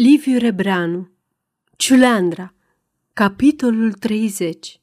[0.00, 1.10] Liviu Rebreanu
[1.76, 2.54] Ciuleandra
[3.12, 4.80] Capitolul 30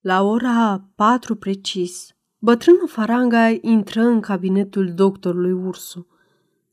[0.00, 6.06] La ora patru precis, bătrânul Faranga intră în cabinetul doctorului Ursu.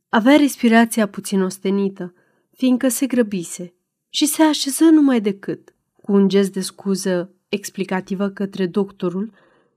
[0.09, 2.13] Avea respirația puțin ostenită,
[2.51, 3.73] fiindcă se grăbise
[4.09, 9.31] și se așeză numai decât, cu un gest de scuză explicativă către doctorul,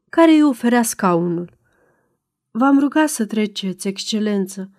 [0.09, 1.59] care îi oferea scaunul.
[2.51, 4.71] V-am rugat să treceți, excelență,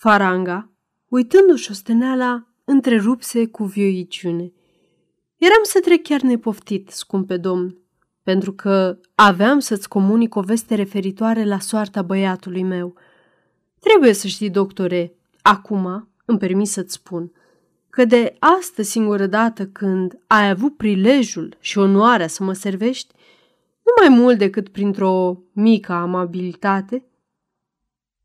[0.00, 0.70] Faranga,
[1.08, 4.52] uitându-și osteneala, întrerupse cu vioiciune.
[5.36, 7.78] Eram să trec chiar nepoftit, scumpe domn,
[8.22, 12.94] pentru că aveam să-ți comunic o veste referitoare la soarta băiatului meu.
[13.80, 17.32] Trebuie să știi, doctore, acum îmi permis să-ți spun,
[17.90, 23.14] că de astă singură dată când ai avut prilejul și onoarea să mă servești,
[23.82, 27.04] nu mai mult decât printr-o mică amabilitate,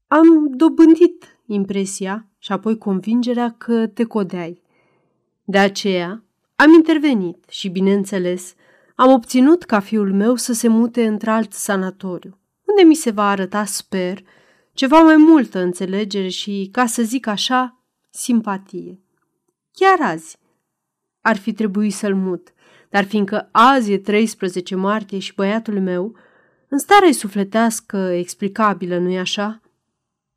[0.07, 4.61] am dobândit impresia și apoi convingerea că te codeai.
[5.43, 6.23] De aceea
[6.55, 8.53] am intervenit și, bineînțeles,
[8.95, 13.65] am obținut ca fiul meu să se mute într-alt sanatoriu, unde mi se va arăta,
[13.65, 14.23] sper,
[14.73, 18.99] ceva mai multă înțelegere și, ca să zic așa, simpatie.
[19.71, 20.37] Chiar azi
[21.21, 22.53] ar fi trebuit să-l mut,
[22.89, 26.15] dar fiindcă azi e 13 martie și băiatul meu,
[26.67, 29.61] în stare sufletească explicabilă, nu-i așa,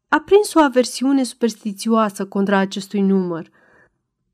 [0.08, 3.50] a prins o aversiune superstițioasă contra acestui număr.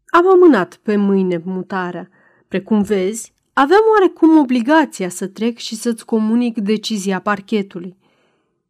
[0.07, 2.09] Am amânat pe mâine mutarea.
[2.49, 7.97] Precum vezi, aveam oarecum obligația să trec și să-ți comunic decizia parchetului.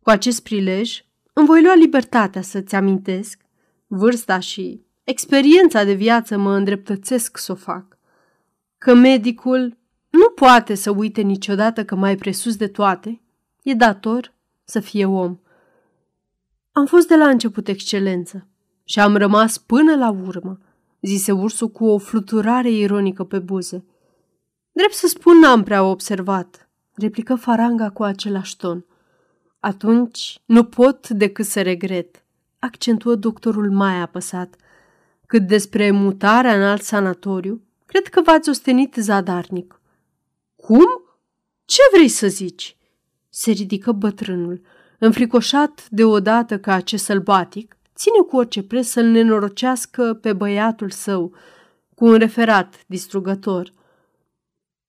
[0.02, 3.40] Cu acest prilej îmi voi lua libertatea să-ți amintesc.
[3.86, 7.98] Vârsta și experiența de viață mă îndreptățesc să o fac.
[8.78, 9.76] Că medicul
[10.10, 13.20] nu poate să uite niciodată că mai presus de toate
[13.62, 15.38] e dator să fie om.
[16.72, 18.46] Am fost de la început excelență
[18.84, 20.58] și am rămas până la urmă,
[21.00, 23.84] zise ursul cu o fluturare ironică pe buze.
[24.72, 28.84] Drept să spun, n-am prea observat, replică faranga cu același ton.
[29.60, 32.24] Atunci nu pot decât să regret,
[32.58, 34.56] accentuă doctorul mai apăsat.
[35.26, 39.80] Cât despre mutarea în alt sanatoriu, cred că v-ați ostenit zadarnic.
[40.56, 40.86] Cum?
[41.64, 42.76] Ce vrei să zici?
[43.28, 44.60] Se ridică bătrânul
[45.04, 51.34] înfricoșat deodată ca acest sălbatic, ține cu orice preț să-l nenorocească pe băiatul său,
[51.94, 53.72] cu un referat distrugător.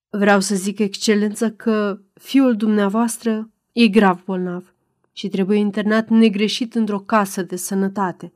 [0.10, 4.74] Vreau să zic, excelență, că fiul dumneavoastră e grav bolnav
[5.12, 8.34] și trebuie internat negreșit într-o casă de sănătate,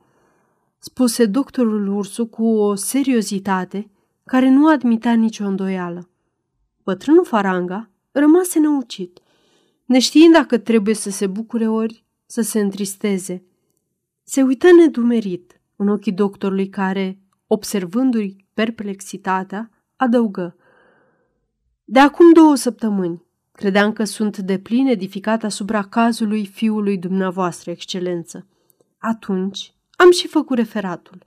[0.78, 3.90] spuse doctorul Ursu cu o seriozitate
[4.24, 6.08] care nu admita nicio îndoială.
[6.84, 9.18] Bătrânul Faranga rămase năucit–
[9.88, 13.42] neștiind dacă trebuie să se bucure ori să se întristeze.
[14.22, 20.56] Se uită nedumerit în ochii doctorului care, observându-i perplexitatea, adăugă.
[21.84, 28.46] De acum două săptămâni, credeam că sunt de plin edificat asupra cazului fiului dumneavoastră, excelență.
[28.98, 31.26] Atunci am și făcut referatul.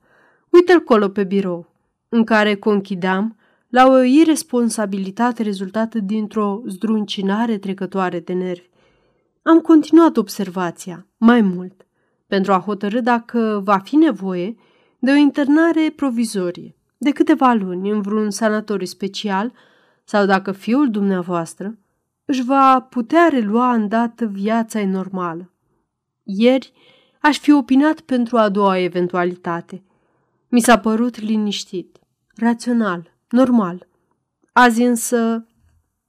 [0.50, 1.74] Uite-l colo pe birou,
[2.10, 3.36] în care conchideam
[3.72, 8.70] la o irresponsabilitate rezultată dintr-o zdruncinare trecătoare de nervi.
[9.42, 11.88] Am continuat observația, mai mult,
[12.28, 14.56] pentru a hotărâ dacă va fi nevoie
[15.00, 19.54] de o internare provizorie de câteva luni în vreun sanatoriu special
[20.04, 21.78] sau dacă fiul dumneavoastră
[22.26, 25.54] își va putea relua îndată viața normală.
[26.24, 26.74] Ieri
[27.22, 29.84] aș fi opinat pentru a doua eventualitate.
[30.48, 32.00] Mi s-a părut liniștit,
[32.36, 33.88] rațional, normal.
[34.52, 35.46] Azi însă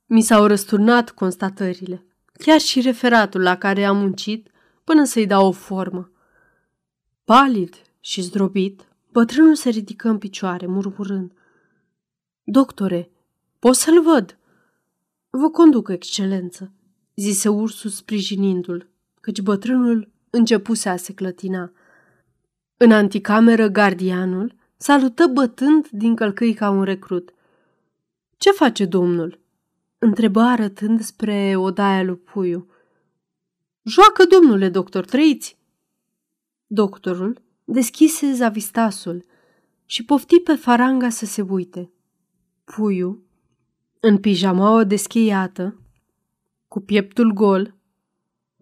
[0.07, 4.51] mi s-au răsturnat constatările, chiar și referatul la care am muncit
[4.85, 6.11] până să-i dau o formă.
[7.25, 11.33] Palid și zdrobit, bătrânul se ridică în picioare, murmurând.
[12.45, 13.11] Doctore,
[13.59, 14.39] pot să-l văd?
[15.31, 16.73] Vă conduc, excelență,
[17.15, 18.89] zise ursul sprijinindu-l,
[19.21, 21.73] căci bătrânul începuse a se clătina.
[22.77, 27.35] În anticameră, gardianul salută bătând din călcâi ca un recrut.
[28.37, 29.41] Ce face domnul?"
[29.99, 32.67] întrebă arătând spre odaia lui Puiu.
[33.83, 35.59] Joacă, domnule doctor, trăiți!"
[36.67, 39.25] Doctorul deschise zavistasul
[39.85, 41.91] și pofti pe faranga să se uite.
[42.65, 43.23] Puiu,
[44.01, 45.81] în pijamaua descheiată,
[46.69, 47.75] cu pieptul gol,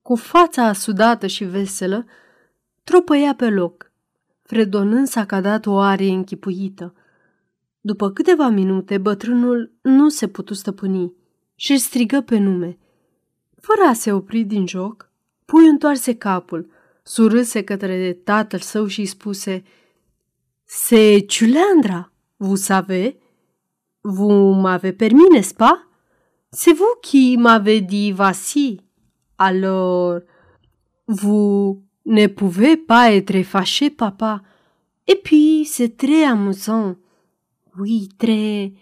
[0.02, 2.06] cu fața asudată și veselă,
[2.84, 3.89] tropăia pe loc,
[4.50, 6.94] fredonând s-a cadat o arie închipuită.
[7.80, 11.12] După câteva minute, bătrânul nu se putu stăpâni
[11.54, 12.78] și strigă pe nume.
[13.60, 15.10] Fără a se opri din joc,
[15.44, 16.70] pui întoarse capul,
[17.02, 19.62] surâse către tatăl său și îi spuse
[20.64, 23.14] Se Ciuleandra, vous savez?
[24.00, 25.78] Vous m'avez permis, n'est-ce pas?
[26.56, 28.80] C'est vous qui m'avez dit voici.
[29.36, 30.20] Alors,
[31.06, 34.42] vous ne pouvez pas être fâché, papa.
[35.06, 36.96] Et puis, c'est très amusant.
[37.78, 38.72] Oui, très...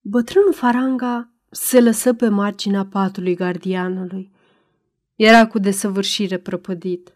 [0.00, 4.30] Bătrânul Faranga se lăsă pe marginea patului gardianului.
[5.14, 7.12] Era cu desăvârșire prăpădit.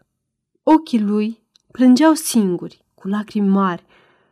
[0.63, 3.85] Ochii lui plângeau singuri, cu lacrimi mari,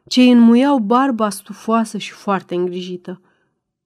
[0.08, 3.22] ce îi înmuiau barba stufoasă și foarte îngrijită.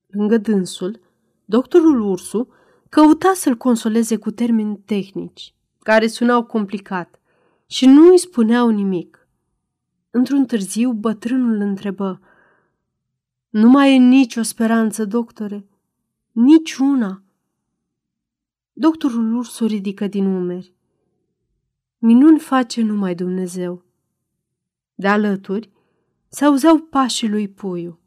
[0.08, 1.00] Lângă dânsul,
[1.46, 2.48] doctorul Ursu
[2.90, 7.20] căuta să-l consoleze cu termeni tehnici, care sunau complicat
[7.66, 9.28] și nu îi spuneau nimic.
[10.10, 12.22] Într-un târziu, bătrânul întrebă,
[13.50, 15.66] Nu mai e nicio speranță, doctore?
[16.32, 17.24] Niciuna.
[18.74, 20.74] Doctorul Ursu ridică din umeri.
[21.98, 23.84] Minuni face numai Dumnezeu.
[24.96, 25.72] De alături
[26.28, 28.00] se auzeau pașii lui Puiu,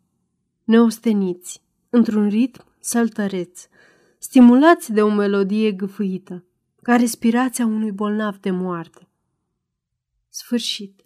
[0.64, 3.68] neosteniți, într-un ritm săltăreț,
[4.18, 6.44] stimulați de o melodie gâfâită,
[6.86, 9.08] ca respirația unui bolnav de moarte.
[10.28, 11.04] Sfârșit.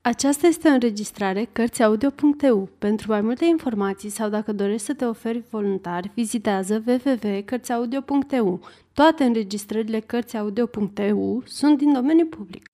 [0.00, 2.68] Aceasta este o înregistrare Cărțiaudio.eu.
[2.78, 8.60] Pentru mai multe informații sau dacă dorești să te oferi voluntar, vizitează www.cărțiaudio.eu.
[8.92, 12.69] Toate înregistrările Cărțiaudio.eu sunt din domeniu public.